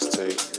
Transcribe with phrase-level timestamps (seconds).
[0.00, 0.57] mistake.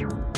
[0.00, 0.29] you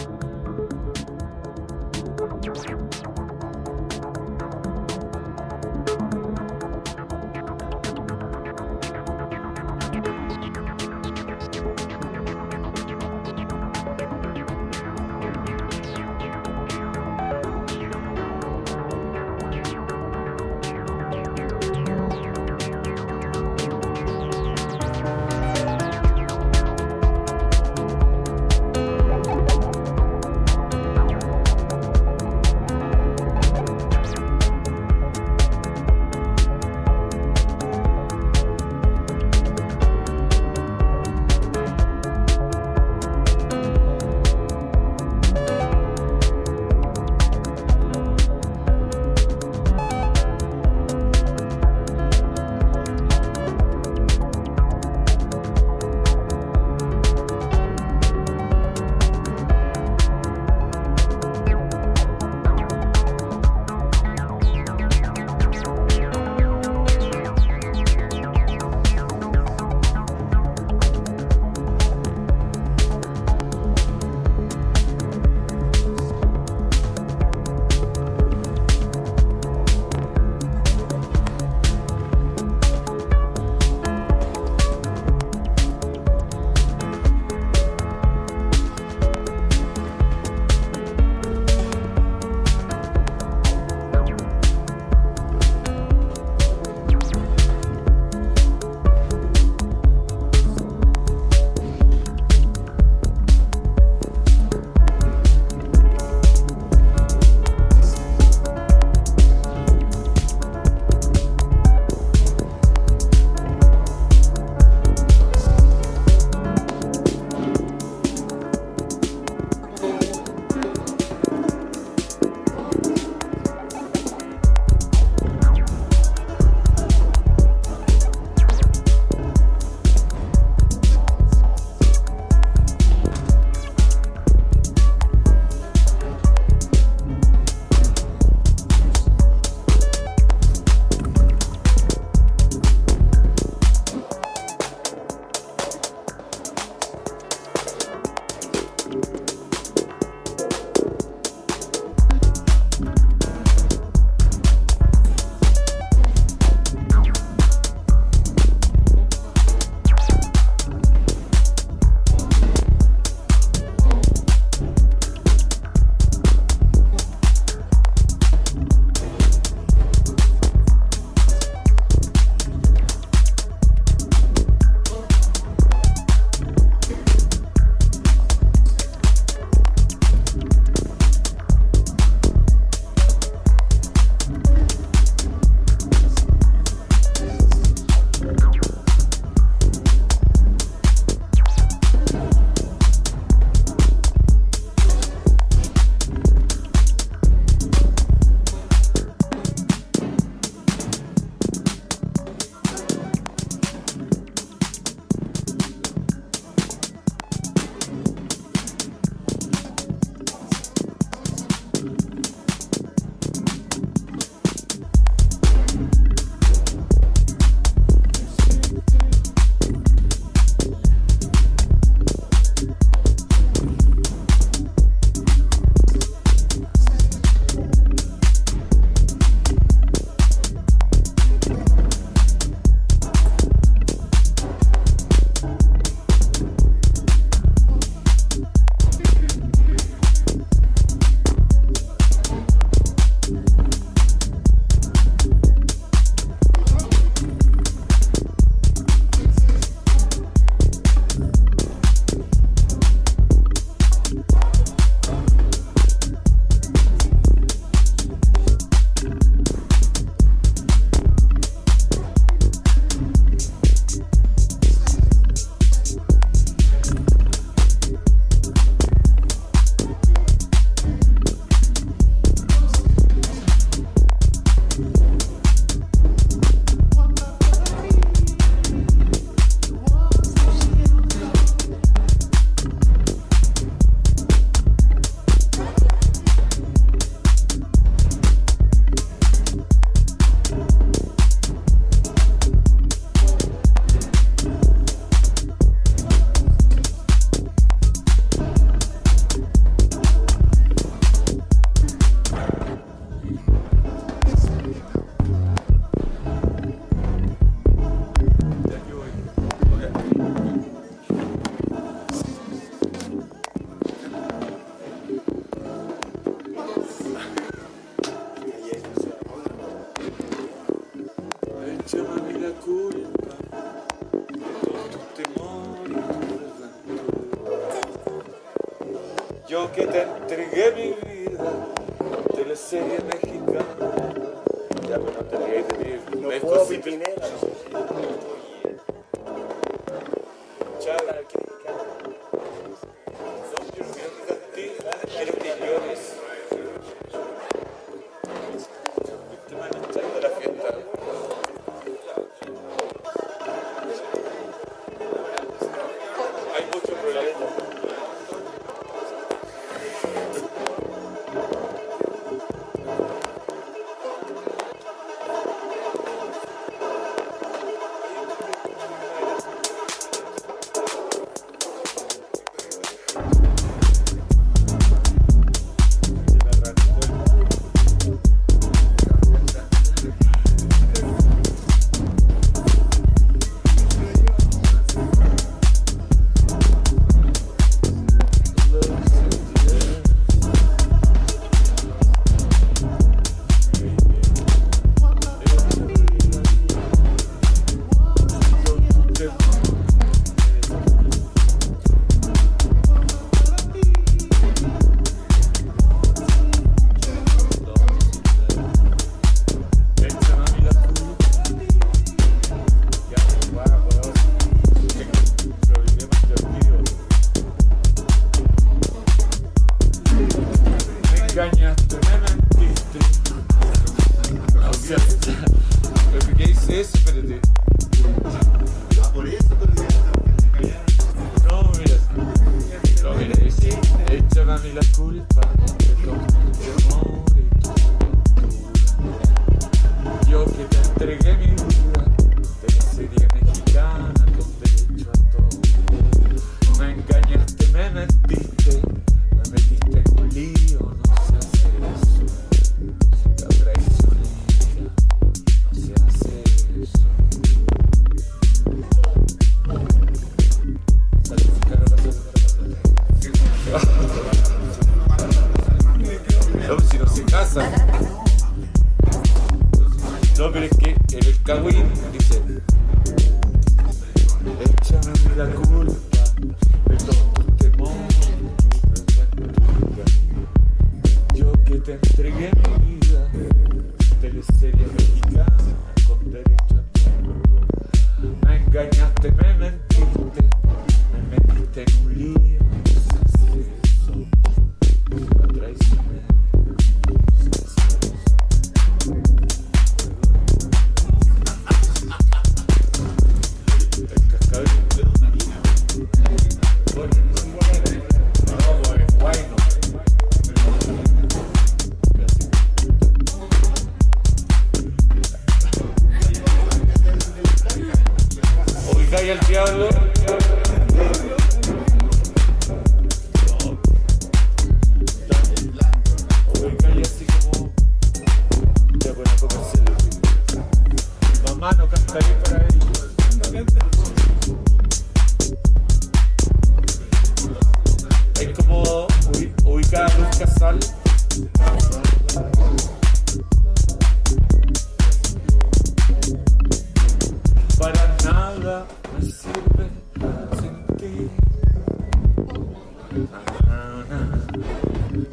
[329.75, 330.12] Yo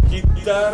[0.10, 0.73] Guitar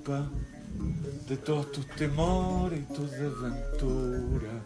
[0.00, 0.28] culpa
[1.28, 4.62] de todos tus temores y tus desventuras.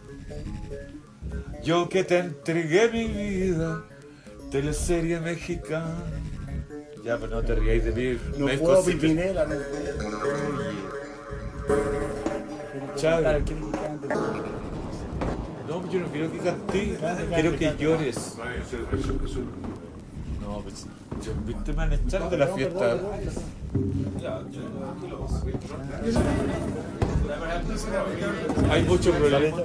[1.63, 3.83] Yo que te entregué mi vida,
[4.51, 6.03] teleserie mexicana.
[7.03, 8.19] Ya, pero no te ríais de mí.
[8.37, 9.55] No me puedo pipinela, no.
[15.67, 18.37] No, yo no quiero que cantes, Cante, quiero que llores.
[20.41, 20.85] No, pues,
[21.23, 22.99] yo, viste, me van a echar de la fiesta.
[28.69, 29.63] Hay mucho gentlemen.